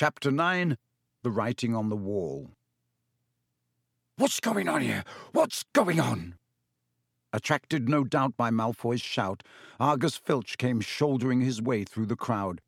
[0.00, 0.78] Chapter 9
[1.22, 2.52] The Writing on the Wall.
[4.16, 5.04] What's going on here?
[5.32, 6.36] What's going on?
[7.34, 9.42] Attracted no doubt by Malfoy's shout,
[9.78, 12.62] Argus Filch came shouldering his way through the crowd.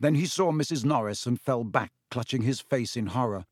[0.00, 0.86] Then he saw Mrs.
[0.86, 3.44] Norris and fell back, clutching his face in horror.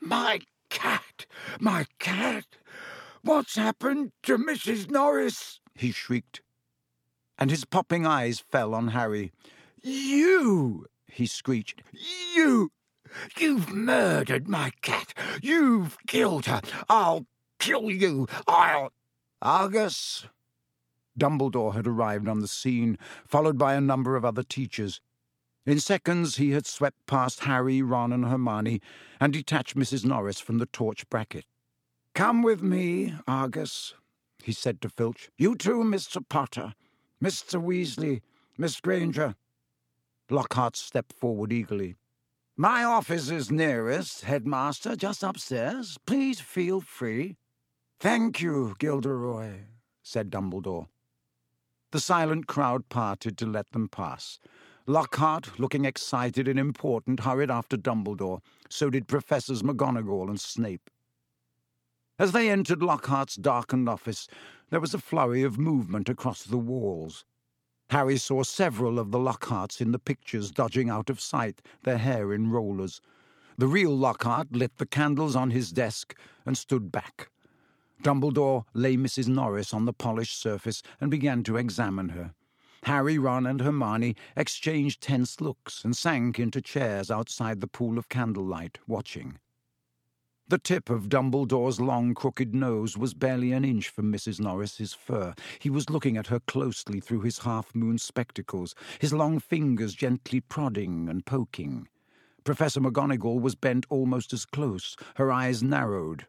[0.00, 1.26] My cat!
[1.60, 2.44] My cat!
[3.22, 4.90] What's happened to Mrs.
[4.90, 5.60] Norris?
[5.76, 6.40] he shrieked.
[7.38, 9.30] And his popping eyes fell on Harry.
[9.80, 10.86] You!
[11.10, 11.82] He screeched.
[12.34, 12.70] You!
[13.38, 15.14] You've murdered my cat!
[15.42, 16.60] You've killed her!
[16.88, 17.26] I'll
[17.58, 18.26] kill you!
[18.46, 18.92] I'll.
[19.40, 20.26] Argus!
[21.18, 25.00] Dumbledore had arrived on the scene, followed by a number of other teachers.
[25.66, 28.80] In seconds, he had swept past Harry, Ron, and Hermione
[29.20, 30.04] and detached Mrs.
[30.04, 31.44] Norris from the torch bracket.
[32.14, 33.94] Come with me, Argus,
[34.42, 35.30] he said to Filch.
[35.36, 36.26] You too, Mr.
[36.26, 36.74] Potter,
[37.22, 37.62] Mr.
[37.62, 38.22] Weasley,
[38.56, 39.34] Miss Granger.
[40.30, 41.96] Lockhart stepped forward eagerly.
[42.56, 45.96] My office is nearest, headmaster, just upstairs.
[46.06, 47.36] Please feel free.
[48.00, 49.60] Thank you, Gilderoy,
[50.02, 50.86] said Dumbledore.
[51.92, 54.38] The silent crowd parted to let them pass.
[54.86, 58.40] Lockhart, looking excited and important, hurried after Dumbledore.
[58.68, 60.90] So did Professors McGonagall and Snape.
[62.18, 64.26] As they entered Lockhart's darkened office,
[64.70, 67.24] there was a flurry of movement across the walls.
[67.90, 72.34] Harry saw several of the Lockharts in the pictures dodging out of sight, their hair
[72.34, 73.00] in rollers.
[73.56, 77.30] The real Lockhart lit the candles on his desk and stood back.
[78.02, 79.28] Dumbledore lay Mrs.
[79.28, 82.34] Norris on the polished surface and began to examine her.
[82.84, 88.08] Harry, Ron, and Hermione exchanged tense looks and sank into chairs outside the pool of
[88.08, 89.38] candlelight, watching.
[90.48, 94.40] The tip of Dumbledore's long, crooked nose was barely an inch from Mrs.
[94.40, 95.34] Norris's fur.
[95.58, 101.08] He was looking at her closely through his half-moon spectacles, his long fingers gently prodding
[101.08, 101.88] and poking.
[102.44, 106.26] Professor McGonagall was bent almost as close, her eyes narrowed,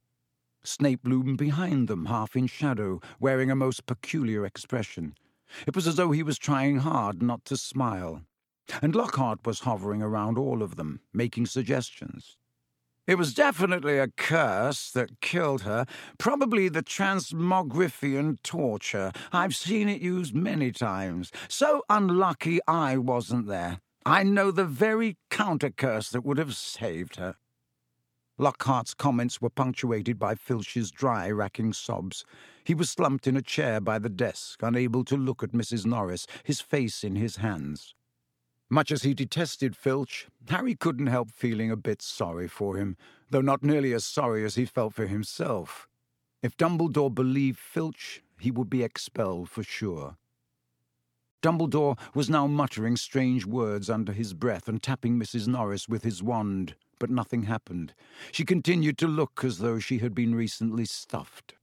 [0.63, 5.15] Snape loomed behind them, half in shadow, wearing a most peculiar expression.
[5.65, 8.23] It was as though he was trying hard not to smile.
[8.81, 12.37] And Lockhart was hovering around all of them, making suggestions.
[13.09, 15.87] It was definitely a curse that killed her,
[16.19, 19.11] probably the transmogrifian torture.
[19.31, 21.31] I've seen it used many times.
[21.47, 23.79] So unlucky I wasn't there.
[24.05, 27.33] I know the very counter curse that would have saved her.
[28.37, 32.23] Lockhart's comments were punctuated by Filch's dry, racking sobs.
[32.63, 35.83] He was slumped in a chair by the desk, unable to look at Mrs.
[35.83, 37.95] Norris, his face in his hands.
[38.69, 42.95] Much as he detested Filch, Harry couldn't help feeling a bit sorry for him,
[43.29, 45.87] though not nearly as sorry as he felt for himself.
[46.43, 50.17] If Dumbledore believed Filch, he would be expelled for sure.
[51.41, 55.47] Dumbledore was now muttering strange words under his breath and tapping Mrs.
[55.47, 57.93] Norris with his wand but nothing happened.
[58.31, 61.55] She continued to look as though she had been recently stuffed.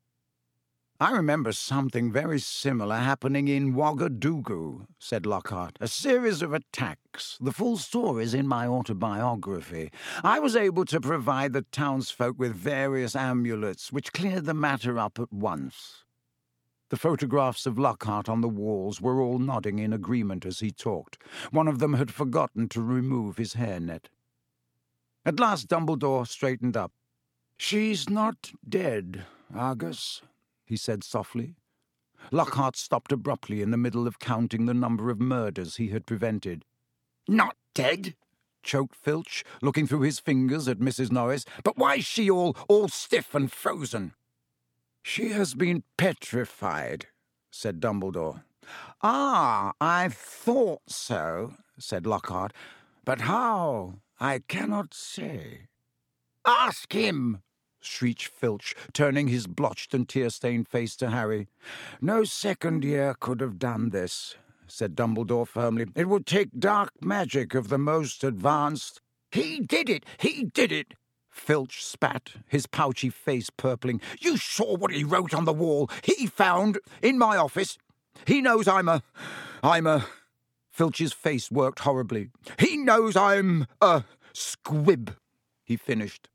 [0.99, 5.77] I remember something very similar happening in Ouagadogou, said Lockhart.
[5.79, 7.37] A series of attacks.
[7.39, 9.93] The full story is in my autobiography.
[10.25, 15.19] I was able to provide the townsfolk with various amulets, which cleared the matter up
[15.19, 16.05] at once.
[16.89, 21.19] The photographs of Lockhart on the walls were all nodding in agreement as he talked.
[21.51, 24.07] One of them had forgotten to remove his hairnet.
[25.27, 26.93] At last Dumbledore straightened up.
[27.59, 30.23] She's not dead, Argus,
[30.67, 31.57] he said softly.
[32.31, 36.65] Lockhart stopped abruptly in the middle of counting the number of murders he had prevented.
[37.29, 38.15] Not dead?
[38.63, 41.13] choked Filch, looking through his fingers at Mrs.
[41.13, 41.45] Norris.
[41.63, 44.13] But why's she all, all stiff and frozen?
[45.03, 47.07] She has been petrified,
[47.51, 48.43] said Dumbledore.
[49.03, 52.53] Ah, I thought so, said Lockhart.
[53.05, 54.01] But how?
[54.19, 55.69] I cannot say.
[56.45, 57.43] Ask him,
[57.87, 61.49] shrieked Filch, turning his blotched and tear-stained face to Harry.
[62.01, 64.37] No second year could have done this,
[64.67, 65.87] said Dumbledore firmly.
[65.95, 69.01] It would take dark magic of the most advanced.
[69.31, 70.05] He did it!
[70.19, 70.95] He did it!
[71.31, 74.01] Filch spat, his pouchy face purpling.
[74.21, 75.91] You saw what he wrote on the wall.
[76.03, 77.77] He found in my office.
[78.27, 79.03] He knows I'm a.
[79.63, 80.07] I'm a.
[80.71, 82.31] Filch's face worked horribly.
[82.59, 85.17] He knows I'm a squib,
[85.65, 86.29] he finished.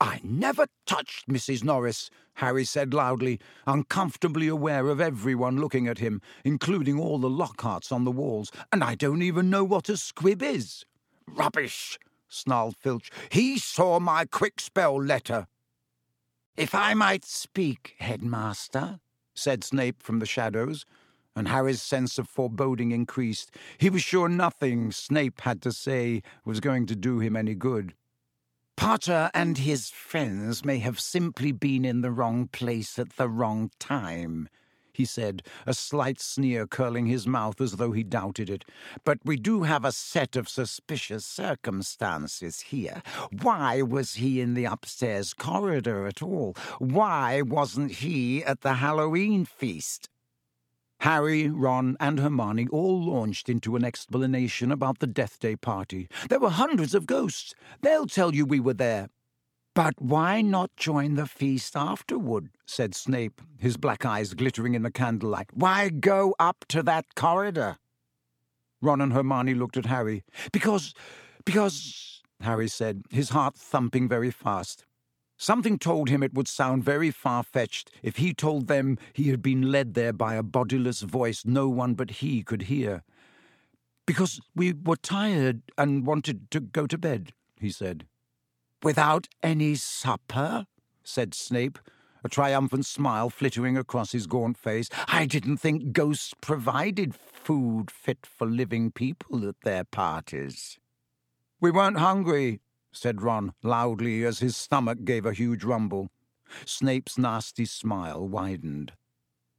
[0.00, 1.62] I never touched Mrs.
[1.62, 7.92] Norris, Harry said loudly, uncomfortably aware of everyone looking at him, including all the Lockharts
[7.92, 10.84] on the walls, and I don't even know what a squib is.
[11.26, 11.98] Rubbish,
[12.28, 13.10] snarled Filch.
[13.30, 15.46] He saw my Kwikspell letter.
[16.56, 19.00] If I might speak, headmaster,
[19.34, 20.84] said Snape from the shadows,
[21.36, 23.50] and Harry's sense of foreboding increased.
[23.78, 27.94] He was sure nothing Snape had to say was going to do him any good.
[28.76, 33.70] Potter and his friends may have simply been in the wrong place at the wrong
[33.78, 34.48] time,
[34.94, 38.64] he said, a slight sneer curling his mouth as though he doubted it.
[39.04, 43.02] But we do have a set of suspicious circumstances here.
[43.42, 46.54] Why was he in the upstairs corridor at all?
[46.78, 50.08] Why wasn't he at the Halloween feast?
[51.00, 56.08] Harry, Ron, and Hermione all launched into an explanation about the Death Day party.
[56.28, 57.54] There were hundreds of ghosts.
[57.82, 59.08] They'll tell you we were there.
[59.74, 62.50] But why not join the feast afterward?
[62.64, 65.48] said Snape, his black eyes glittering in the candlelight.
[65.52, 67.78] Why go up to that corridor?
[68.80, 70.22] Ron and Hermione looked at Harry.
[70.52, 70.94] Because,
[71.44, 74.84] because, Harry said, his heart thumping very fast.
[75.36, 79.42] Something told him it would sound very far fetched if he told them he had
[79.42, 83.02] been led there by a bodiless voice no one but he could hear.
[84.06, 88.06] Because we were tired and wanted to go to bed, he said.
[88.82, 90.66] Without any supper?
[91.02, 91.78] said Snape,
[92.22, 94.88] a triumphant smile flittering across his gaunt face.
[95.08, 100.78] I didn't think ghosts provided food fit for living people at their parties.
[101.60, 102.60] We weren't hungry,
[102.96, 106.08] said Ron loudly as his stomach gave a huge rumble.
[106.64, 108.92] Snape's nasty smile widened.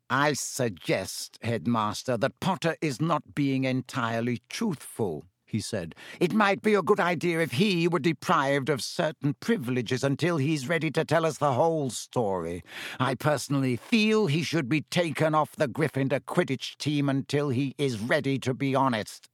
[0.10, 5.96] I suggest, Headmaster, that Potter is not being entirely truthful, he said.
[6.20, 10.70] It might be a good idea if he were deprived of certain privileges until he's
[10.70, 12.64] ready to tell us the whole story.
[13.00, 18.00] I personally feel he should be taken off the Gryffindor Quidditch team until he is
[18.00, 19.30] ready to be honest.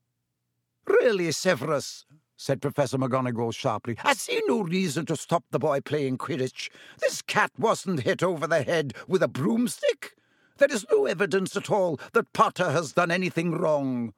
[0.88, 2.06] Really, Severus,
[2.42, 6.70] said Professor McGonagall sharply, I see no reason to stop the boy playing Quidditch.
[7.00, 10.16] This cat wasn't hit over the head with a broomstick.
[10.58, 14.14] There is no evidence at all that Potter has done anything wrong.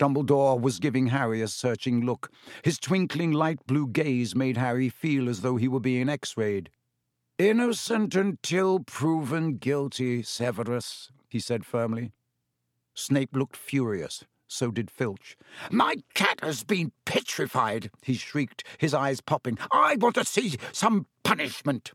[0.00, 2.32] Dumbledore was giving Harry a searching look.
[2.64, 6.68] His twinkling light blue gaze made Harry feel as though he were being x-rayed.
[7.38, 12.10] Innocent until proven guilty, Severus, he said firmly.
[12.94, 14.24] Snape looked furious.
[14.52, 15.38] So did Filch.
[15.70, 19.58] My cat has been petrified, he shrieked, his eyes popping.
[19.70, 21.92] I want to see some punishment.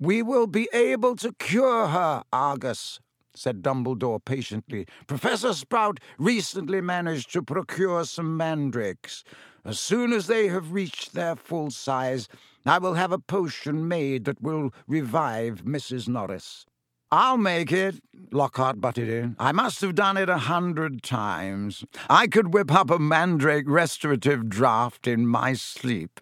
[0.00, 2.98] We will be able to cure her, Argus,
[3.36, 4.86] said Dumbledore patiently.
[5.06, 9.22] Professor Sprout recently managed to procure some mandrakes.
[9.64, 12.28] As soon as they have reached their full size,
[12.66, 16.08] I will have a potion made that will revive Mrs.
[16.08, 16.66] Norris.
[17.12, 18.00] I'll make it,
[18.32, 19.36] Lockhart butted in.
[19.38, 21.84] I must have done it a hundred times.
[22.10, 26.20] I could whip up a mandrake restorative draught in my sleep.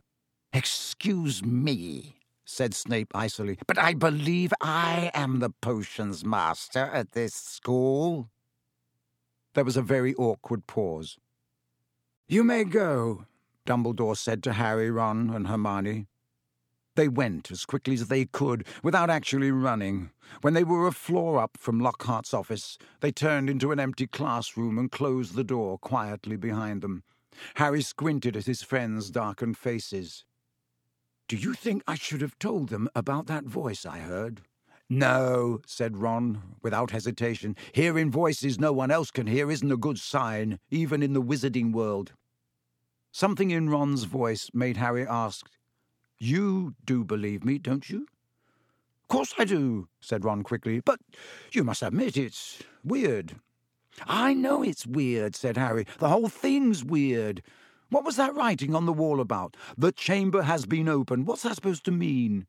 [0.52, 7.34] Excuse me, said Snape icily, but I believe I am the potions master at this
[7.34, 8.28] school.
[9.54, 11.16] There was a very awkward pause.
[12.28, 13.24] You may go,
[13.66, 16.06] Dumbledore said to Harry, Ron, and Hermione.
[16.96, 20.10] They went as quickly as they could, without actually running.
[20.42, 24.78] When they were a floor up from Lockhart's office, they turned into an empty classroom
[24.78, 27.02] and closed the door quietly behind them.
[27.54, 30.24] Harry squinted at his friends' darkened faces.
[31.26, 34.42] Do you think I should have told them about that voice I heard?
[34.88, 37.56] No, said Ron, without hesitation.
[37.72, 41.72] Hearing voices no one else can hear isn't a good sign, even in the wizarding
[41.72, 42.12] world.
[43.10, 45.48] Something in Ron's voice made Harry ask,
[46.18, 48.06] You do believe me, don't you?
[49.02, 50.98] Of course I do, said Ron quickly, but
[51.52, 53.36] you must admit it's weird.
[54.06, 55.86] I know it's weird, said Harry.
[55.98, 57.42] The whole thing's weird.
[57.90, 59.56] What was that writing on the wall about?
[59.76, 61.26] The chamber has been opened.
[61.26, 62.46] What's that supposed to mean?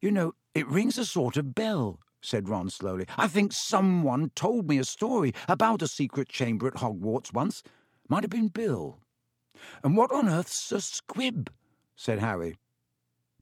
[0.00, 3.06] You know, it rings a sort of bell, said Ron slowly.
[3.18, 7.62] I think someone told me a story about a secret chamber at Hogwarts once.
[8.08, 9.00] Might have been Bill.
[9.82, 11.50] And what on earth's a squib?
[11.96, 12.56] said Harry.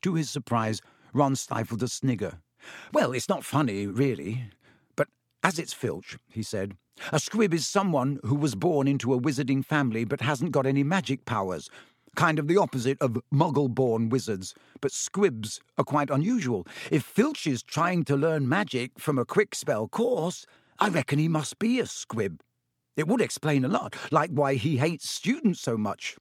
[0.04, 0.82] To his surprise,
[1.14, 2.34] Ron stifled a snigger.
[2.92, 4.50] Well, it's not funny, really.
[4.96, 5.08] But
[5.42, 6.76] as it's Filch, he said,
[7.10, 10.82] a squib is someone who was born into a wizarding family but hasn't got any
[10.82, 11.70] magic powers.
[12.16, 14.52] Kind of the opposite of muggle born wizards.
[14.82, 16.66] But squibs are quite unusual.
[16.90, 20.44] If Filch is trying to learn magic from a Kwikspell course,
[20.78, 22.42] I reckon he must be a squib.
[22.94, 26.18] It would explain a lot, like why he hates students so much.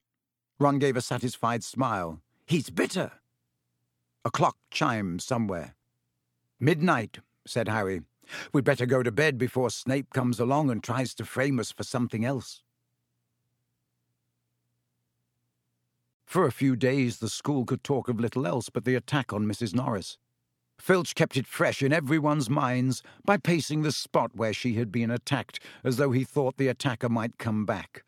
[0.58, 2.22] Ron gave a satisfied smile.
[2.46, 3.12] He's bitter.
[4.25, 5.75] A clock chimed somewhere.
[6.60, 8.01] Midnight, said Harry.
[8.53, 11.84] We'd better go to bed before Snape comes along and tries to frame us for
[11.84, 12.62] something else.
[16.25, 19.46] For a few days, the school could talk of little else but the attack on
[19.46, 19.75] Mrs.
[19.75, 20.18] Norris.
[20.80, 25.12] Filch kept it fresh in everyone's minds by pacing the spot where she had been
[25.12, 28.03] attacked, as though he thought the attacker might come back.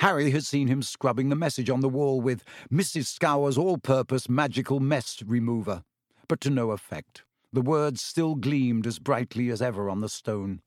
[0.00, 3.06] Harry had seen him scrubbing the message on the wall with Mrs.
[3.06, 5.84] Skower's all purpose magical mess remover,
[6.28, 7.24] but to no effect.
[7.52, 10.62] The words still gleamed as brightly as ever on the stone.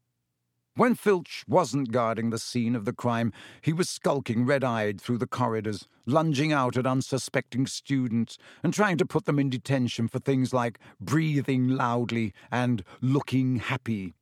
[0.78, 3.32] When Filch wasn't guarding the scene of the crime,
[3.62, 8.98] he was skulking red eyed through the corridors, lunging out at unsuspecting students and trying
[8.98, 14.16] to put them in detention for things like breathing loudly and looking happy.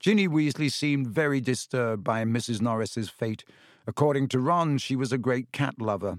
[0.00, 2.60] Ginny Weasley seemed very disturbed by Mrs.
[2.60, 3.44] Norris's fate.
[3.86, 6.18] According to Ron, she was a great cat lover.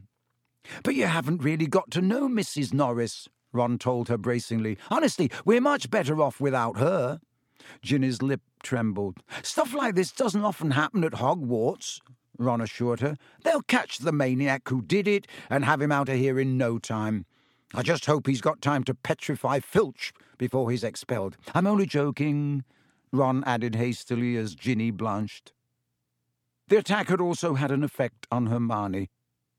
[0.83, 2.73] But you haven't really got to know Mrs.
[2.73, 4.77] Norris, Ron told her bracingly.
[4.89, 7.19] Honestly, we're much better off without her.
[7.81, 9.19] Ginny's lip trembled.
[9.43, 11.99] Stuff like this doesn't often happen at Hogwarts,
[12.37, 13.17] Ron assured her.
[13.43, 16.79] They'll catch the maniac who did it and have him out of here in no
[16.79, 17.25] time.
[17.73, 21.37] I just hope he's got time to petrify Filch before he's expelled.
[21.53, 22.63] I'm only joking,
[23.11, 25.53] Ron added hastily as Ginny blanched.
[26.67, 29.09] The attack had also had an effect on Hermione.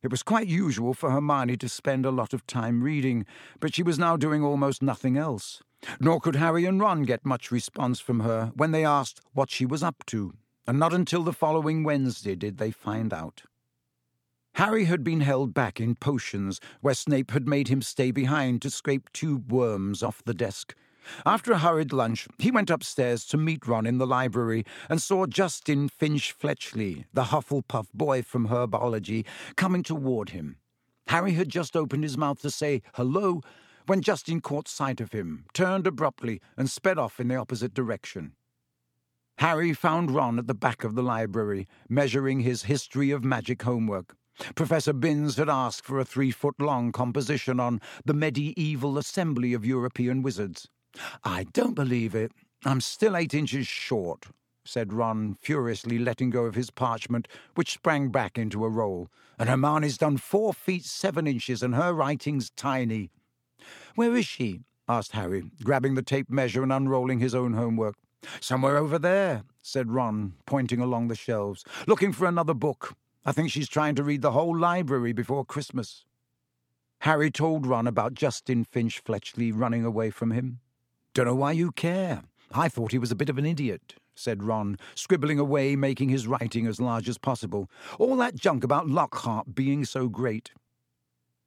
[0.03, 3.27] It was quite usual for Hermione to spend a lot of time reading,
[3.59, 5.63] but she was now doing almost nothing else.
[5.99, 9.67] Nor could Harry and Ron get much response from her when they asked what she
[9.67, 10.35] was up to,
[10.67, 13.43] and not until the following Wednesday did they find out.
[14.55, 18.71] Harry had been held back in potions, where Snape had made him stay behind to
[18.71, 20.75] scrape tube worms off the desk.
[21.25, 25.27] After a hurried lunch, he went upstairs to meet Ron in the library and saw
[25.27, 29.25] Justin Finch Fletchley, the Hufflepuff boy from herbology,
[29.57, 30.57] coming toward him.
[31.09, 33.41] Harry had just opened his mouth to say hello
[33.87, 38.33] when Justin caught sight of him, turned abruptly, and sped off in the opposite direction.
[39.39, 44.15] Harry found Ron at the back of the library, measuring his history of magic homework.
[44.55, 49.65] Professor Binns had asked for a three foot long composition on the medieval assembly of
[49.65, 50.69] European wizards.
[51.25, 52.33] I don't believe it.
[52.65, 54.27] I'm still eight inches short,
[54.65, 59.09] said Ron, furiously letting go of his parchment, which sprang back into a roll.
[59.39, 63.11] And Hermione's done four feet seven inches, and her writing's tiny.
[63.95, 64.61] Where is she?
[64.89, 67.97] asked Harry, grabbing the tape measure and unrolling his own homework.
[68.41, 72.95] Somewhere over there, said Ron, pointing along the shelves, looking for another book.
[73.25, 76.05] I think she's trying to read the whole library before Christmas.
[77.01, 80.61] Harry told Ron about Justin Finch Fletchley running away from him.
[81.13, 82.23] Don't know why you care.
[82.53, 86.27] I thought he was a bit of an idiot, said Ron, scribbling away, making his
[86.27, 87.69] writing as large as possible.
[87.99, 90.53] All that junk about Lockhart being so great.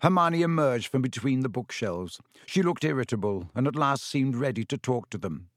[0.01, 2.19] Hermione emerged from between the bookshelves.
[2.45, 5.47] She looked irritable and at last seemed ready to talk to them.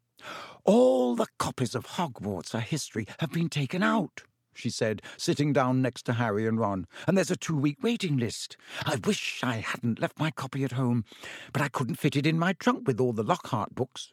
[0.64, 4.22] All the copies of Hogwarts, a history, have been taken out,
[4.56, 8.16] she said, sitting down next to Harry and Ron, and there's a two week waiting
[8.16, 8.56] list.
[8.84, 11.04] I wish I hadn't left my copy at home,
[11.52, 14.12] but I couldn't fit it in my trunk with all the Lockhart books.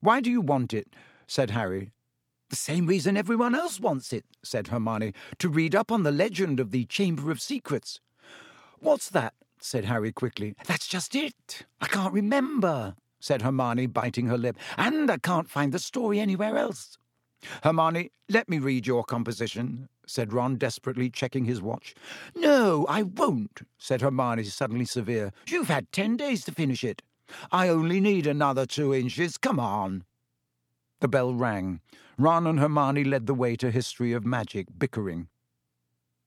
[0.00, 0.88] Why do you want it?
[1.26, 1.92] said Harry.
[2.48, 6.58] The same reason everyone else wants it, said Hermione, to read up on the legend
[6.58, 8.00] of the Chamber of Secrets.
[8.80, 9.34] What's that?
[9.60, 10.54] said Harry quickly.
[10.66, 11.66] That's just it.
[11.80, 16.56] I can't remember, said Hermione, biting her lip, and I can't find the story anywhere
[16.56, 16.98] else.
[17.62, 21.94] Hermione, let me read your composition, said Ron, desperately checking his watch.
[22.34, 25.32] No, I won't, said Hermione, suddenly severe.
[25.48, 27.02] You've had ten days to finish it.
[27.52, 29.38] I only need another two inches.
[29.38, 30.04] Come on.
[31.00, 31.80] The bell rang.
[32.18, 35.28] Ron and Hermione led the way to History of Magic, bickering.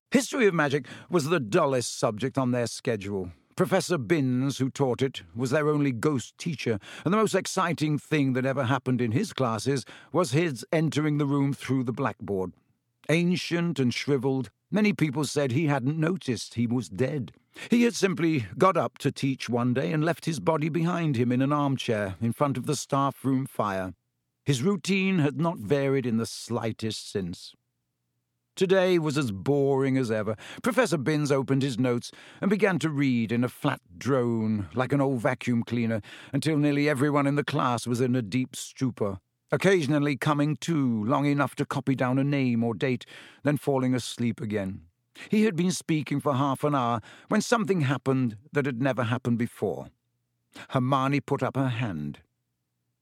[0.09, 3.31] History of Magic was the dullest subject on their schedule.
[3.55, 8.33] Professor Binns, who taught it, was their only ghost teacher, and the most exciting thing
[8.33, 12.53] that ever happened in his classes was his entering the room through the blackboard.
[13.09, 17.31] Ancient and shriveled, many people said he hadn't noticed he was dead.
[17.69, 21.31] He had simply got up to teach one day and left his body behind him
[21.31, 23.93] in an armchair in front of the staff room fire.
[24.45, 27.53] His routine had not varied in the slightest since.
[28.55, 30.35] Today was as boring as ever.
[30.61, 35.01] Professor Binns opened his notes and began to read in a flat drone, like an
[35.01, 39.17] old vacuum cleaner, until nearly everyone in the class was in a deep stupor,
[39.51, 43.07] occasionally coming to long enough to copy down a name or date,
[43.41, 44.81] then falling asleep again.
[45.29, 49.39] He had been speaking for half an hour when something happened that had never happened
[49.39, 49.87] before.
[50.69, 52.19] Hermione put up her hand.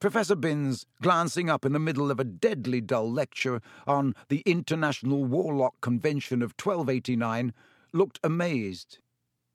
[0.01, 5.24] Professor Binns, glancing up in the middle of a deadly dull lecture on the International
[5.24, 7.53] Warlock Convention of 1289,
[7.93, 8.98] looked amazed.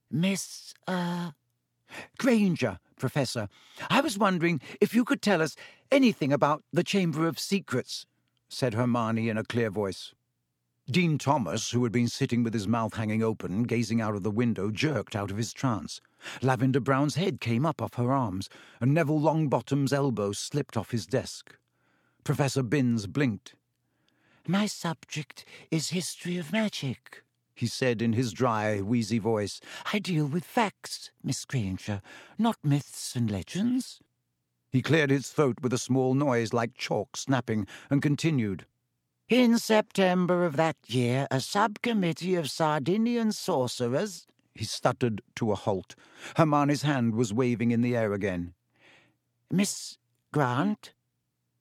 [0.08, 1.32] Miss, uh.
[2.16, 3.48] Granger, Professor,
[3.90, 5.56] I was wondering if you could tell us
[5.90, 8.06] anything about the Chamber of Secrets,
[8.48, 10.14] said Hermione in a clear voice.
[10.88, 14.30] Dean Thomas, who had been sitting with his mouth hanging open, gazing out of the
[14.30, 16.00] window, jerked out of his trance.
[16.42, 18.48] Lavender Brown's head came up off her arms,
[18.80, 21.56] and Neville Longbottom's elbow slipped off his desk.
[22.22, 23.56] Professor Binns blinked.
[24.46, 29.60] My subject is history of magic, he said in his dry, wheezy voice.
[29.92, 32.00] I deal with facts, Miss Granger,
[32.38, 34.00] not myths and legends.
[34.70, 38.66] He cleared his throat with a small noise like chalk snapping and continued.
[39.28, 44.24] In September of that year, a subcommittee of Sardinian sorcerers.
[44.54, 45.96] He stuttered to a halt.
[46.36, 48.54] Hermione's hand was waving in the air again.
[49.50, 49.98] Miss
[50.32, 50.92] Grant?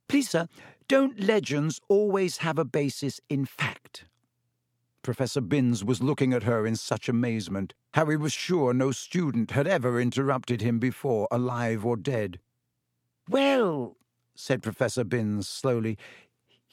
[0.07, 0.47] Please, sir,
[0.87, 4.05] don't legends always have a basis in fact?
[5.01, 7.73] Professor Binns was looking at her in such amazement.
[7.95, 12.39] Harry was sure no student had ever interrupted him before, alive or dead.
[13.27, 13.97] Well,
[14.35, 15.97] said Professor Binns slowly,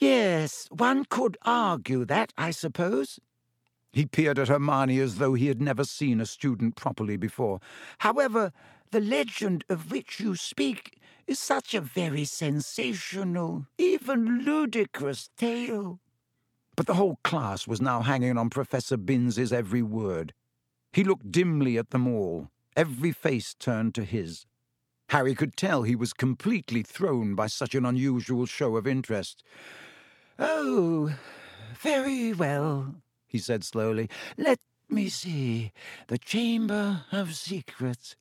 [0.02, 3.20] Yes, one could argue that, I suppose.
[3.92, 7.60] He peered at Hermione as though he had never seen a student properly before.
[7.98, 8.50] However,
[8.90, 16.00] the legend of which you speak is such a very sensational, even ludicrous tale.
[16.74, 20.34] But the whole class was now hanging on Professor Binns's every word.
[20.92, 24.46] He looked dimly at them all, every face turned to his.
[25.10, 29.44] Harry could tell he was completely thrown by such an unusual show of interest.
[30.38, 31.14] Oh,
[31.78, 32.94] very well,
[33.26, 34.08] he said slowly.
[34.36, 34.58] Let
[34.88, 35.72] me see.
[36.08, 38.16] The Chamber of Secrets.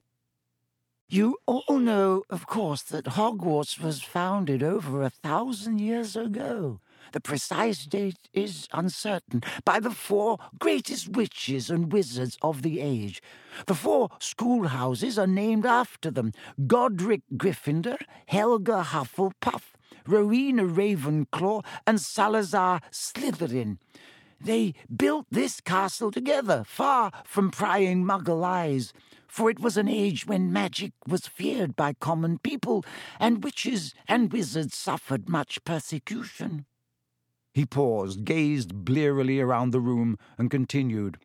[1.07, 6.79] You all know, of course, that Hogwarts was founded over a thousand years ago.
[7.11, 13.21] The precise date is uncertain, by the four greatest witches and wizards of the age.
[13.65, 16.31] The four schoolhouses are named after them
[16.67, 19.73] Godric Gryffindor, Helga Hufflepuff,
[20.07, 23.77] Rowena Ravenclaw, and Salazar Slytherin.
[24.39, 28.91] They built this castle together, far from prying muggle eyes,
[29.27, 32.83] for it was an age when magic was feared by common people,
[33.19, 36.65] and witches and wizards suffered much persecution.
[37.53, 41.17] He paused, gazed blearily around the room, and continued.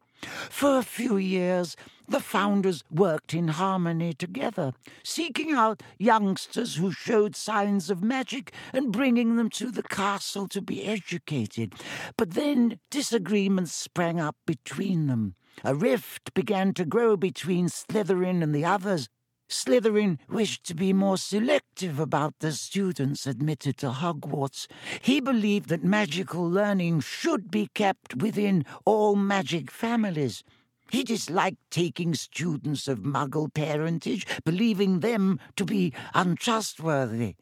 [0.50, 1.76] For a few years,
[2.08, 4.72] the founders worked in harmony together,
[5.02, 10.62] seeking out youngsters who showed signs of magic and bringing them to the castle to
[10.62, 11.74] be educated.
[12.16, 15.34] But then disagreements sprang up between them.
[15.64, 19.08] A rift began to grow between Slytherin and the others,
[19.48, 24.66] Slytherin wished to be more selective about the students admitted to Hogwarts.
[25.00, 30.42] He believed that magical learning should be kept within all magic families.
[30.90, 37.36] He disliked taking students of muggle parentage, believing them to be untrustworthy.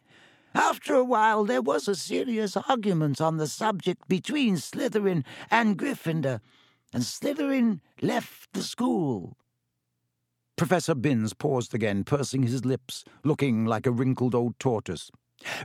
[0.54, 6.40] After a while, there was a serious argument on the subject between Slytherin and Gryffindor,
[6.92, 9.36] and Slytherin left the school.
[10.56, 15.10] Professor Binns paused again, pursing his lips, looking like a wrinkled old tortoise.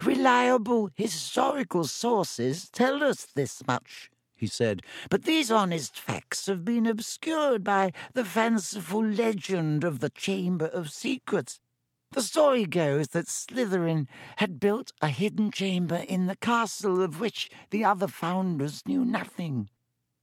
[0.04, 6.88] Reliable historical sources tell us this much, he said, but these honest facts have been
[6.88, 11.60] obscured by the fanciful legend of the Chamber of Secrets.
[12.12, 17.52] The story goes that Slytherin had built a hidden chamber in the castle of which
[17.70, 19.70] the other founders knew nothing.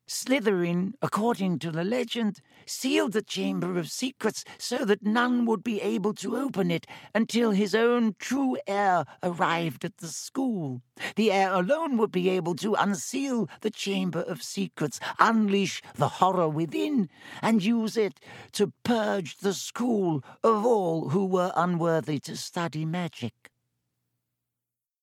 [0.09, 5.81] Slytherin, according to the legend, sealed the Chamber of Secrets so that none would be
[5.81, 10.83] able to open it until his own true heir arrived at the school.
[11.17, 16.49] The heir alone would be able to unseal the Chamber of Secrets, unleash the horror
[16.49, 17.09] within,
[17.43, 18.21] and use it
[18.53, 23.51] to purge the school of all who were unworthy to study magic.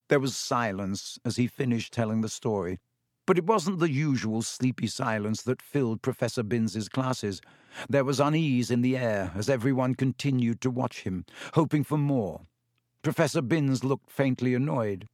[0.07, 2.79] There was silence as he finished telling the story.
[3.25, 7.41] But it wasn't the usual sleepy silence that filled Professor Binns's classes.
[7.89, 12.41] There was unease in the air as everyone continued to watch him, hoping for more.
[13.01, 15.07] Professor Binns looked faintly annoyed.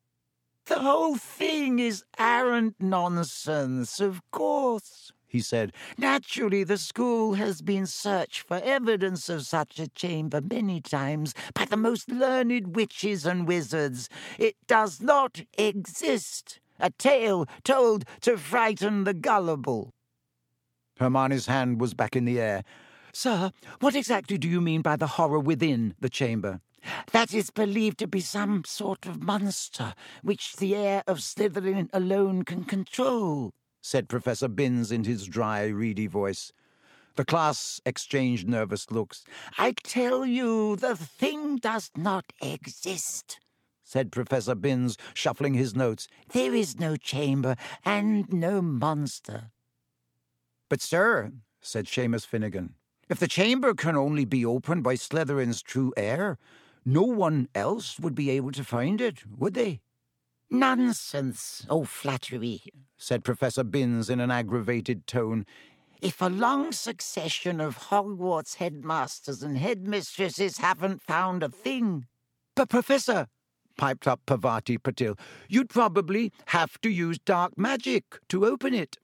[0.65, 5.73] The whole thing is arrant nonsense, of course, he said.
[5.97, 11.65] Naturally, the school has been searched for evidence of such a chamber many times by
[11.65, 14.09] the most learned witches and wizards.
[14.37, 19.93] It does not exist a tale told to frighten the gullible.
[20.99, 22.63] Hermione's hand was back in the air.
[23.13, 26.61] Sir, what exactly do you mean by the horror within the chamber?
[27.11, 32.43] That is believed to be some sort of monster which the heir of Slytherin alone
[32.43, 36.51] can control, said Professor Binns in his dry, reedy voice.
[37.15, 39.25] The class exchanged nervous looks.
[39.57, 43.39] I tell you, the thing does not exist,
[43.89, 46.07] said Professor Binns, shuffling his notes.
[46.31, 49.49] There is no chamber and no monster.
[50.69, 52.75] But, sir, said Seamus Finnegan,
[53.09, 56.37] if the chamber can only be opened by Slytherin's true heir,
[56.85, 59.81] no one else would be able to find it, would they?
[60.51, 62.61] Nonsense, oh flattery,
[62.95, 65.47] said Professor Binns in an aggravated tone.
[65.99, 72.05] If a long succession of Hogwarts headmasters and headmistresses haven't found a thing.
[72.55, 73.27] But, Professor,
[73.79, 78.97] piped up Parvati Patil, you'd probably have to use dark magic to open it.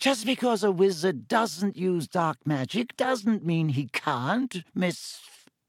[0.00, 5.20] Just because a wizard doesn't use dark magic doesn't mean he can't, Miss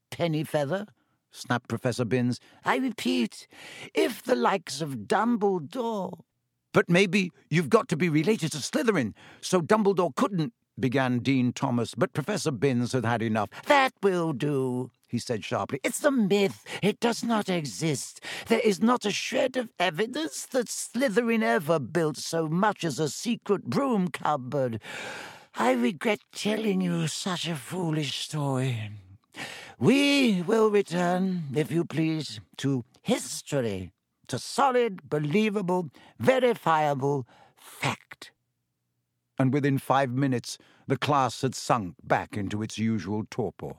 [0.10, 0.88] Pennyfeather,
[1.30, 2.40] snapped Professor Binns.
[2.66, 3.48] I repeat,
[3.94, 6.22] if the likes of Dumbledore.
[6.74, 11.96] But maybe you've got to be related to Slytherin, so Dumbledore couldn't, began Dean Thomas,
[11.96, 13.50] but Professor Binns had had enough.
[13.68, 15.80] That will do, he said sharply.
[15.84, 16.66] It's a myth.
[16.82, 18.20] It does not exist.
[18.48, 23.08] There is not a shred of evidence that Slytherin ever built so much as a
[23.08, 24.82] secret broom cupboard.
[25.56, 28.92] I regret telling you such a foolish story.
[29.80, 33.94] We will return, if you please, to history,
[34.28, 35.90] to solid, believable,
[36.20, 38.32] verifiable fact.
[39.42, 43.74] And within five minutes, the class had sunk back into its usual torpor.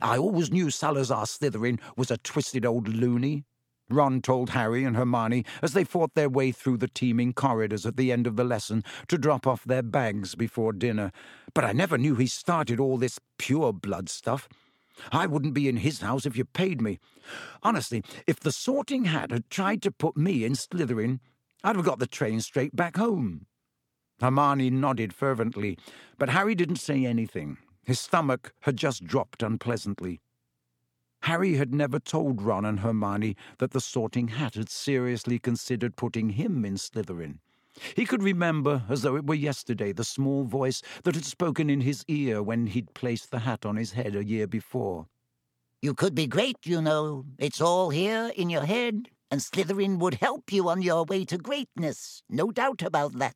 [0.00, 3.46] I always knew Salazar Slytherin was a twisted old loony,
[3.90, 7.96] Ron told Harry and Hermione as they fought their way through the teeming corridors at
[7.96, 11.10] the end of the lesson to drop off their bags before dinner.
[11.52, 14.48] But I never knew he started all this pure blood stuff.
[15.10, 17.00] I wouldn't be in his house if you paid me.
[17.64, 21.18] Honestly, if the sorting hat had tried to put me in Slytherin,
[21.64, 23.46] I'd have got the train straight back home.
[24.20, 25.78] Hermione nodded fervently,
[26.18, 27.56] but Harry didn't say anything.
[27.82, 30.20] His stomach had just dropped unpleasantly.
[31.22, 36.30] Harry had never told Ron and Hermione that the Sorting Hat had seriously considered putting
[36.30, 37.38] him in Slytherin.
[37.96, 41.80] He could remember, as though it were yesterday, the small voice that had spoken in
[41.80, 45.06] his ear when he'd placed the hat on his head a year before.
[45.80, 47.24] You could be great, you know.
[47.38, 51.36] It's all here in your head, and Slytherin would help you on your way to
[51.36, 52.22] greatness.
[52.30, 53.34] No doubt about that.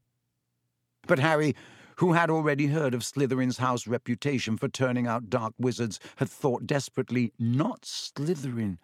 [1.09, 1.57] But Harry
[1.97, 6.65] who had already heard of Slytherin's house reputation for turning out dark wizards, had thought
[6.65, 8.79] desperately, not Slytherin.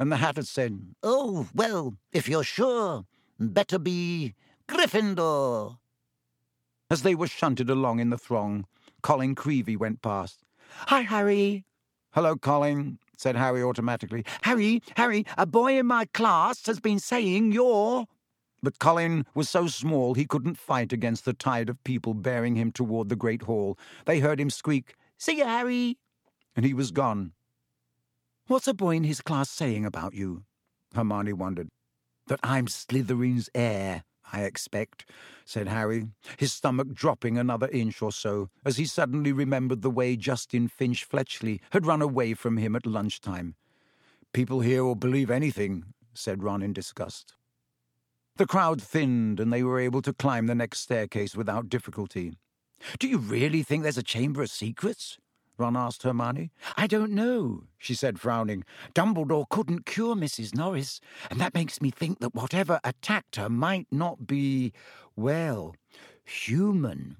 [0.00, 3.06] And the hat had said, Oh, well, if you're sure,
[3.38, 4.34] better be
[4.68, 5.78] Gryffindor.
[6.90, 8.66] As they were shunted along in the throng,
[9.00, 10.42] Colin Creevey went past.
[10.88, 11.64] Hi, Harry.
[12.14, 14.24] Hello, Colin, said Harry automatically.
[14.42, 18.06] Harry, Harry, a boy in my class has been saying you're
[18.62, 22.72] but Colin was so small he couldn't fight against the tide of people bearing him
[22.72, 23.78] toward the great hall.
[24.06, 25.98] They heard him squeak, See you, Harry!
[26.56, 27.32] And he was gone.
[28.48, 30.42] What's a boy in his class saying about you?
[30.94, 31.68] Hermione wondered.
[32.26, 35.08] That I'm Slytherin's heir, I expect,
[35.44, 40.16] said Harry, his stomach dropping another inch or so, as he suddenly remembered the way
[40.16, 43.54] Justin Finch Fletchley had run away from him at lunchtime.
[44.32, 47.34] People here will believe anything, said Ron in disgust.
[48.36, 52.36] The crowd thinned, and they were able to climb the next staircase without difficulty.
[52.98, 55.18] Do you really think there's a chamber of secrets?
[55.58, 56.50] Ron asked Hermione.
[56.76, 58.64] I don't know, she said, frowning.
[58.94, 60.54] Dumbledore couldn't cure Mrs.
[60.54, 64.72] Norris, and that makes me think that whatever attacked her might not be,
[65.14, 65.74] well,
[66.24, 67.16] human.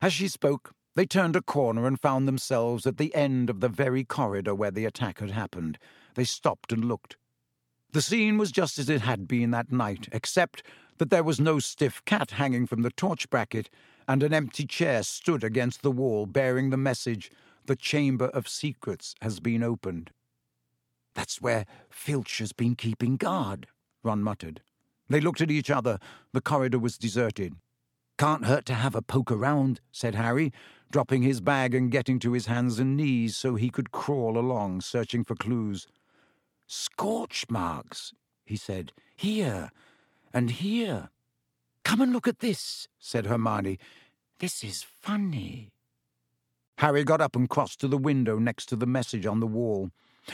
[0.00, 3.68] As she spoke, they turned a corner and found themselves at the end of the
[3.68, 5.78] very corridor where the attack had happened.
[6.14, 7.16] They stopped and looked.
[7.92, 10.62] The scene was just as it had been that night, except
[10.98, 13.68] that there was no stiff cat hanging from the torch bracket,
[14.10, 17.30] and an empty chair stood against the wall bearing the message,
[17.66, 20.10] The Chamber of Secrets has been opened.
[21.14, 23.68] That's where Filch has been keeping guard,
[24.02, 24.62] Ron muttered.
[25.08, 26.00] They looked at each other.
[26.32, 27.54] The corridor was deserted.
[28.18, 30.52] Can't hurt to have a poke around, said Harry,
[30.90, 34.80] dropping his bag and getting to his hands and knees so he could crawl along,
[34.80, 35.86] searching for clues.
[36.66, 38.12] Scorch marks,
[38.44, 38.90] he said.
[39.14, 39.70] Here
[40.34, 41.10] and here.
[41.84, 43.78] Come and look at this, said Hermione.
[44.38, 45.70] This is funny.
[46.78, 49.90] Harry got up and crossed to the window next to the message on the wall.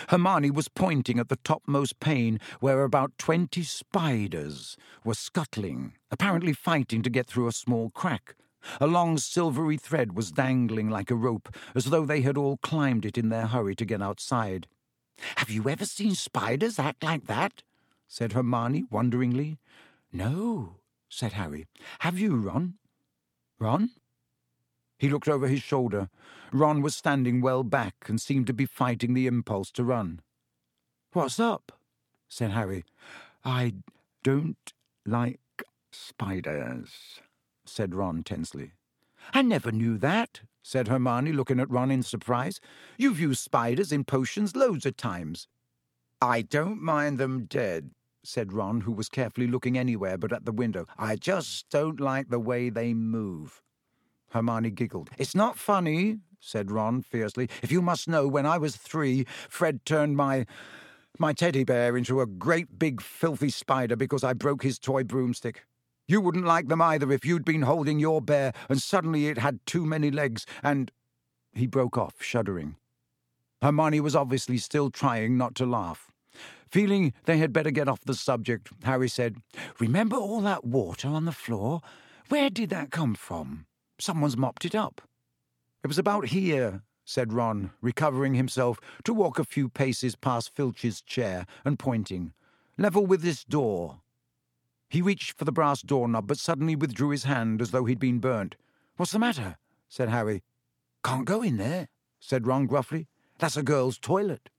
[0.08, 7.02] Hermione was pointing at the topmost pane where about twenty spiders were scuttling, apparently fighting
[7.02, 8.36] to get through a small crack.
[8.80, 13.04] A long silvery thread was dangling like a rope, as though they had all climbed
[13.04, 14.66] it in their hurry to get outside.
[15.36, 17.62] Have you ever seen spiders act like that?
[18.08, 19.58] said Hermione wonderingly.
[20.12, 20.76] No,
[21.08, 21.66] said Harry.
[22.00, 22.74] Have you, Ron?
[23.58, 23.90] Ron?
[24.98, 26.08] He looked over his shoulder.
[26.52, 30.20] Ron was standing well back and seemed to be fighting the impulse to run.
[31.12, 31.72] What's up?
[32.28, 32.84] said Harry.
[33.44, 33.74] I
[34.22, 34.72] don't
[35.04, 35.40] like
[35.92, 37.20] spiders,
[37.64, 38.72] said Ron tensely.
[39.32, 42.60] I never knew that, said Hermione, looking at Ron in surprise.
[42.98, 45.48] You've used spiders in potions loads of times.
[46.20, 47.90] I don't mind them dead,
[48.26, 50.86] said Ron, who was carefully looking anywhere but at the window.
[50.98, 53.62] I just don't like the way they move.
[54.30, 55.10] Hermione giggled.
[55.18, 57.48] It's not funny, said Ron fiercely.
[57.62, 60.46] If you must know, when I was three, Fred turned my
[61.18, 65.64] my teddy bear into a great big filthy spider because I broke his toy broomstick.
[66.06, 69.64] You wouldn't like them either if you'd been holding your bear and suddenly it had
[69.66, 70.90] too many legs and.
[71.54, 72.76] He broke off, shuddering.
[73.62, 76.12] Hermione was obviously still trying not to laugh.
[76.70, 79.36] Feeling they had better get off the subject, Harry said,
[79.78, 81.80] Remember all that water on the floor?
[82.28, 83.66] Where did that come from?
[83.98, 85.00] Someone's mopped it up.
[85.84, 91.00] It was about here, said Ron, recovering himself to walk a few paces past Filch's
[91.00, 92.32] chair and pointing.
[92.76, 94.00] Level with this door.
[94.90, 98.18] He reached for the brass doorknob, but suddenly withdrew his hand as though he'd been
[98.18, 98.56] burnt.
[98.96, 99.56] What's the matter?
[99.88, 100.42] said Harry.
[101.04, 103.06] Can't go in there, said Ron gruffly.
[103.38, 104.50] That's a girl's toilet.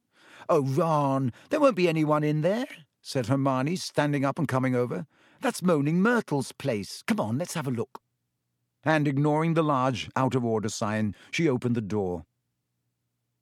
[0.49, 2.67] Oh, Ron, there won't be anyone in there,
[3.01, 5.05] said Hermione, standing up and coming over.
[5.41, 7.03] That's Moaning Myrtle's place.
[7.05, 7.99] Come on, let's have a look.
[8.83, 12.23] And ignoring the large out of order sign, she opened the door.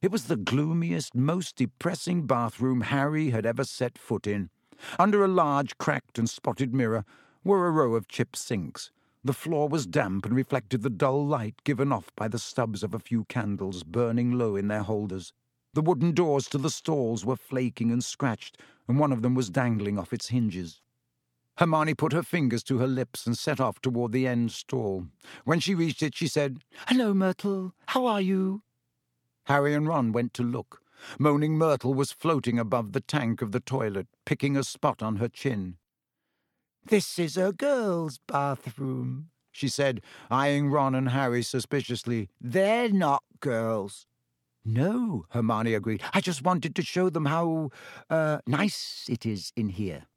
[0.02, 4.50] It was the gloomiest, most depressing bathroom Harry had ever set foot in.
[4.98, 7.06] Under a large, cracked, and spotted mirror
[7.44, 8.92] were a row of chip sinks.
[9.24, 12.94] The floor was damp and reflected the dull light given off by the stubs of
[12.94, 15.34] a few candles burning low in their holders.
[15.76, 18.58] The wooden doors to the stalls were flaking and scratched,
[18.88, 20.80] and one of them was dangling off its hinges.
[21.58, 25.08] Hermione put her fingers to her lips and set off toward the end stall.
[25.44, 27.74] When she reached it, she said, Hello, Myrtle.
[27.88, 28.62] How are you?
[29.48, 30.82] Harry and Ron went to look.
[31.20, 35.28] Moaning Myrtle was floating above the tank of the toilet, picking a spot on her
[35.28, 35.76] chin.
[36.86, 42.30] This is a girl's bathroom, she said, eyeing Ron and Harry suspiciously.
[42.40, 44.08] They're not girls.
[44.66, 46.02] No, Hermione agreed.
[46.14, 47.70] I just wanted to show them how,
[48.10, 50.08] uh, nice it is in here.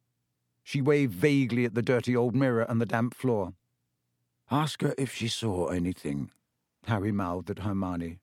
[0.64, 3.52] She waved vaguely at the dirty old mirror and the damp floor.
[4.50, 6.30] Ask her if she saw anything,
[6.86, 8.20] Harry mouthed at Hermione.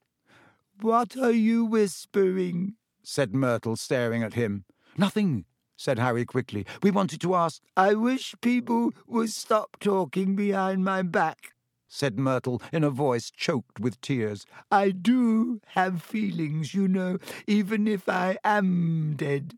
[0.82, 2.76] What are you whispering?
[3.04, 4.66] said Myrtle, staring at him.
[4.98, 5.46] Nothing,
[5.78, 6.66] said Harry quickly.
[6.82, 7.62] We wanted to ask.
[7.78, 11.55] I wish people would stop talking behind my back,
[11.96, 14.46] said Myrtle in a voice choked with tears.
[14.70, 19.54] I do have feelings, you know, even if I am dead.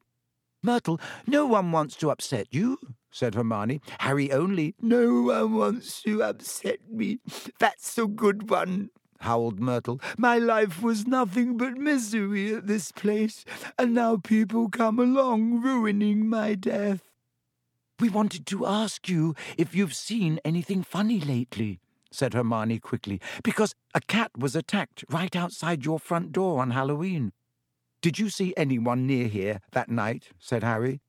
[0.62, 2.78] Myrtle, no one wants to upset you,
[3.10, 3.82] said Hermione.
[4.00, 4.76] Harry only.
[4.80, 7.20] No one wants to upset me.
[7.60, 10.00] That's a good one, howled Myrtle.
[10.18, 13.46] My life was nothing but misery at this place,
[13.80, 17.02] and now people come along ruining my death.
[18.00, 21.80] We wanted to ask you if you've seen anything funny lately,
[22.18, 27.32] said Hermione quickly, because a cat was attacked right outside your front door on Halloween.
[28.02, 30.30] Did you see anyone near here that night?
[30.40, 31.02] said Harry.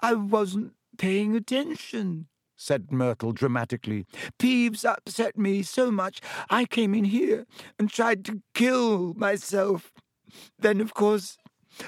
[0.00, 4.06] I wasn't paying attention, said Myrtle dramatically.
[4.38, 7.44] Peeves upset me so much I came in here
[7.76, 9.92] and tried to kill myself.
[10.56, 11.36] Then, of course,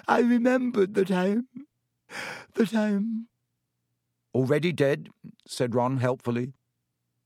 [0.08, 1.46] I remembered that I'm.
[2.54, 3.28] that I'm.
[4.34, 5.08] Already dead,
[5.46, 6.52] said Ron helpfully.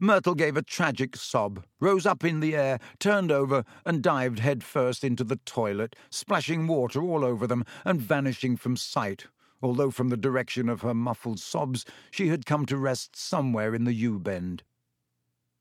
[0.04, 5.02] Myrtle gave a tragic sob, rose up in the air, turned over, and dived headfirst
[5.02, 9.26] into the toilet, splashing water all over them and vanishing from sight
[9.62, 13.84] although from the direction of her muffled sobs she had come to rest somewhere in
[13.84, 14.62] the U-bend.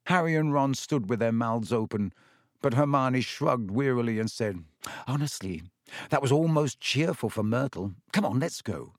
[0.07, 2.13] Harry and Ron stood with their mouths open,
[2.61, 4.65] but Hermione shrugged wearily and said,
[5.07, 5.63] Honestly,
[6.09, 7.93] that was almost cheerful for Myrtle.
[8.11, 8.93] Come on, let's go.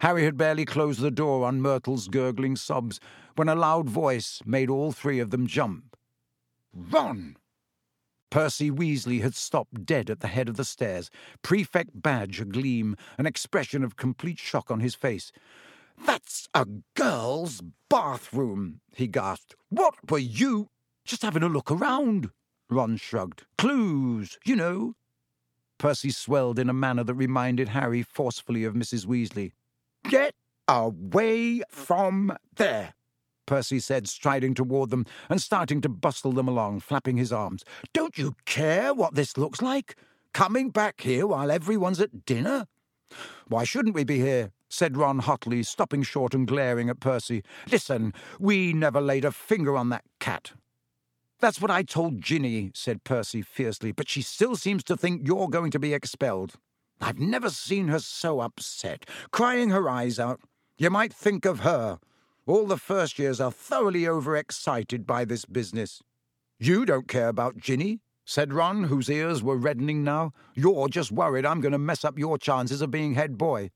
[0.00, 3.00] Harry had barely closed the door on Myrtle's gurgling sobs
[3.36, 5.96] when a loud voice made all three of them jump.
[6.74, 7.36] Ron!
[8.30, 11.10] Percy Weasley had stopped dead at the head of the stairs,
[11.42, 15.32] prefect badge agleam, an expression of complete shock on his face.
[16.04, 19.54] That's a girl's bathroom, he gasped.
[19.70, 20.68] What were you?
[21.04, 22.30] Just having a look around,
[22.68, 23.46] Ron shrugged.
[23.56, 24.94] Clues, you know.
[25.78, 29.06] Percy swelled in a manner that reminded Harry forcefully of Mrs.
[29.06, 29.52] Weasley.
[30.08, 30.34] Get
[30.68, 32.94] away from there,
[33.46, 37.64] Percy said, striding toward them and starting to bustle them along, flapping his arms.
[37.92, 39.96] Don't you care what this looks like?
[40.32, 42.66] Coming back here while everyone's at dinner?
[43.48, 44.52] Why shouldn't we be here?
[44.68, 47.42] said Ron hotly, stopping short and glaring at Percy.
[47.70, 50.52] Listen, we never laid a finger on that cat.
[51.38, 55.48] That's what I told Ginny, said Percy fiercely, but she still seems to think you're
[55.48, 56.54] going to be expelled.
[57.00, 60.40] I've never seen her so upset, crying her eyes out.
[60.78, 61.98] You might think of her.
[62.46, 66.02] All the first years are thoroughly overexcited by this business.
[66.58, 70.32] You don't care about Ginny, said Ron, whose ears were reddening now.
[70.54, 73.70] You're just worried I'm going to mess up your chances of being head boy.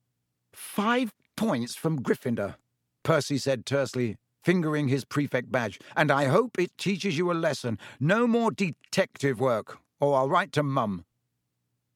[0.53, 2.57] Five points from Gryffindor,
[3.03, 7.79] Percy said tersely, fingering his prefect badge, and I hope it teaches you a lesson.
[7.99, 11.05] No more detective work, or I'll write to Mum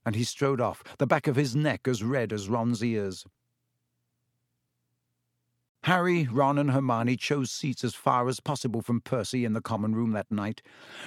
[0.05, 3.25] and he strode off, the back of his neck as red as Ron's ears.
[5.85, 9.95] Harry, Ron, and Hermione chose seats as far as possible from Percy in the common
[9.95, 10.63] room that night.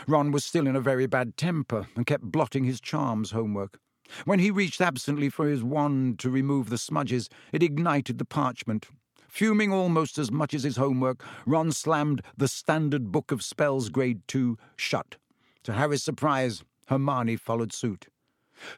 [0.07, 3.79] Ron was still in a very bad temper and kept blotting his charms homework.
[4.25, 8.85] When he reached absently for his wand to remove the smudges, it ignited the parchment.
[9.27, 14.21] Fuming almost as much as his homework, Ron slammed the Standard Book of Spells Grade
[14.27, 15.15] 2 shut.
[15.63, 18.07] To Harry's surprise, Hermione followed suit.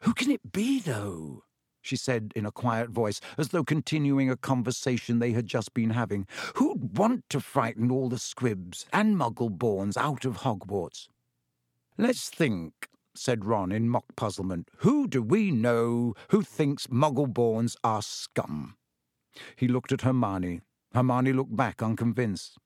[0.02, 1.44] Who can it be, though?
[1.82, 5.90] she said in a quiet voice, as though continuing a conversation they had just been
[5.90, 6.26] having.
[6.56, 11.08] Who'd want to frighten all the squibs and muggle-borns out of Hogwarts?
[11.96, 14.68] Let's think, said Ron in mock puzzlement.
[14.78, 18.76] Who do we know who thinks muggle-borns are scum?
[19.56, 20.60] He looked at Hermione.
[20.92, 22.58] Hermione looked back unconvinced.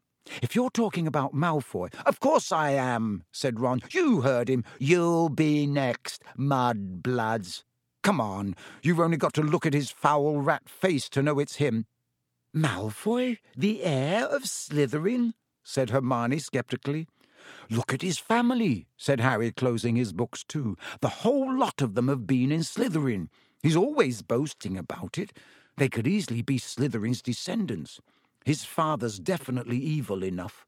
[0.42, 3.82] If you're talking about Malfoy, of course I am, said Ron.
[3.90, 4.64] You heard him.
[4.78, 7.62] You'll be next, mudbloods.
[8.02, 11.56] Come on, you've only got to look at his foul rat face to know it's
[11.56, 11.87] him.
[12.54, 15.32] Malfoy, the heir of Slytherin?
[15.62, 17.08] said Hermione sceptically.
[17.70, 20.76] Look at his family, said Harry, closing his books too.
[21.00, 23.28] The whole lot of them have been in Slytherin.
[23.62, 25.32] He's always boasting about it.
[25.76, 28.00] They could easily be Slytherin's descendants.
[28.44, 30.66] His father's definitely evil enough.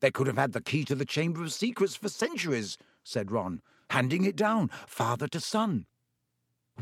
[0.00, 3.62] They could have had the key to the Chamber of Secrets for centuries, said Ron,
[3.90, 5.86] handing it down, father to son.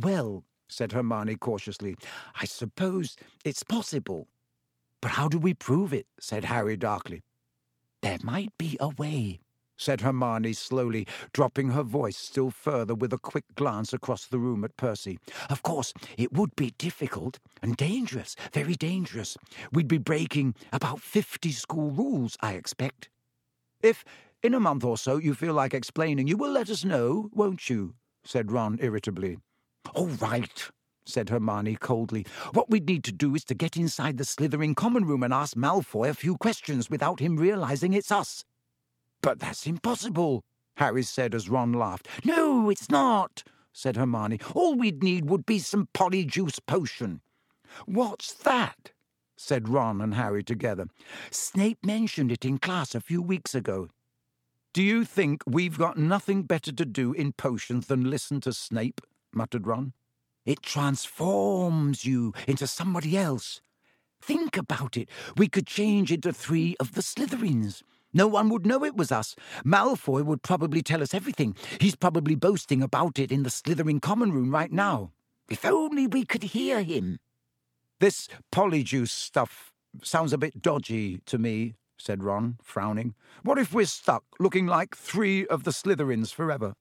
[0.01, 1.97] Well, said Hermione cautiously,
[2.41, 4.29] I suppose it's possible.
[5.03, 6.07] But how do we prove it?
[6.19, 7.23] said Harry darkly.
[8.01, 9.41] There might be a way,
[9.81, 14.63] said Hermione slowly, dropping her voice still further with a quick glance across the room
[14.63, 15.19] at Percy.
[15.49, 19.39] Of course, it would be difficult and dangerous, very dangerous.
[19.73, 23.09] We'd be breaking about fifty school rules, I expect.
[23.83, 24.05] If,
[24.43, 27.71] in a month or so, you feel like explaining, you will let us know, won't
[27.71, 27.95] you?
[28.23, 29.39] said Ron irritably.
[29.95, 30.71] All right,
[31.07, 32.27] said Hermione coldly.
[32.53, 35.57] What we'd need to do is to get inside the Slytherin common room and ask
[35.57, 38.45] Malfoy a few questions without him realizing it's us.
[39.23, 40.45] But that's impossible,
[40.77, 42.09] Harry said as Ron laughed.
[42.25, 44.41] No, it's not, said Hermione.
[44.55, 47.21] All we'd need would be some polyjuice potion.
[47.87, 48.93] What's that?
[49.37, 50.87] said Ron and Harry together.
[51.31, 53.89] Snape mentioned it in class a few weeks ago.
[54.73, 59.01] Do you think we've got nothing better to do in potions than listen to Snape?
[59.33, 59.95] muttered Ron.
[60.45, 63.61] It transforms you into somebody else.
[64.21, 65.09] Think about it.
[65.37, 67.83] We could change into three of the Slytherins.
[68.13, 69.37] No one would know it was us.
[69.65, 71.55] Malfoy would probably tell us everything.
[71.81, 75.13] He's probably boasting about it in the Slytherin common room right now.
[75.49, 77.19] If only we could hear him.
[78.01, 83.15] This polyjuice stuff sounds a bit dodgy to me, said Ron, frowning.
[83.43, 86.75] What if we're stuck looking like three of the Slytherins forever?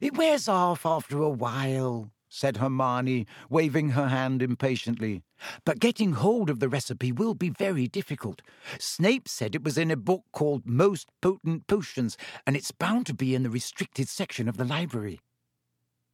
[0.00, 5.22] It wears off after a while, said Hermione, waving her hand impatiently.
[5.64, 8.42] But getting hold of the recipe will be very difficult.
[8.80, 13.14] Snape said it was in a book called Most Potent Potions, and it's bound to
[13.14, 15.20] be in the restricted section of the library.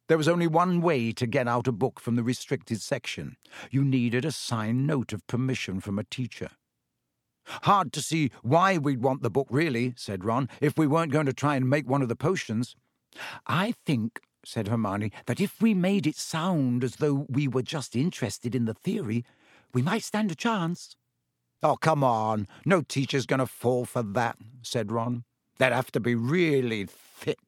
[0.09, 3.35] There was only one way to get out a book from the restricted section.
[3.71, 6.49] You needed a signed note of permission from a teacher.
[7.63, 11.25] Hard to see why we'd want the book, really, said Ron, if we weren't going
[11.25, 12.75] to try and make one of the potions.
[13.47, 17.95] I think said Hermione, that if we made it sound as though we were just
[17.95, 19.25] interested in the theory,
[19.73, 20.95] we might stand a chance.
[21.63, 22.47] Oh, come on.
[22.65, 25.23] No teacher's going to fall for that, said Ron.
[25.57, 27.39] They'd have to be really thick.